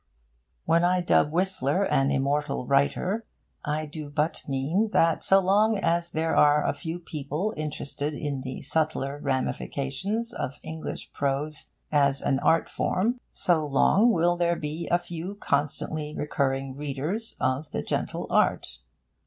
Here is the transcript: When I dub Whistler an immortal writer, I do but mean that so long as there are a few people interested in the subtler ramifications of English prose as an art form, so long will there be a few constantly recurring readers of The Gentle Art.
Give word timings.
When 0.65 0.83
I 0.83 0.99
dub 0.99 1.31
Whistler 1.31 1.83
an 1.83 2.09
immortal 2.09 2.65
writer, 2.65 3.23
I 3.63 3.85
do 3.85 4.09
but 4.09 4.41
mean 4.47 4.89
that 4.93 5.23
so 5.23 5.37
long 5.39 5.77
as 5.77 6.09
there 6.09 6.35
are 6.35 6.65
a 6.65 6.73
few 6.73 6.97
people 6.97 7.53
interested 7.55 8.15
in 8.15 8.41
the 8.41 8.63
subtler 8.63 9.19
ramifications 9.19 10.33
of 10.33 10.55
English 10.63 11.11
prose 11.11 11.67
as 11.91 12.19
an 12.23 12.39
art 12.39 12.67
form, 12.67 13.19
so 13.31 13.63
long 13.63 14.11
will 14.11 14.37
there 14.37 14.55
be 14.55 14.87
a 14.89 14.97
few 14.97 15.35
constantly 15.35 16.15
recurring 16.17 16.75
readers 16.75 17.35
of 17.39 17.69
The 17.69 17.83
Gentle 17.83 18.25
Art. 18.31 18.79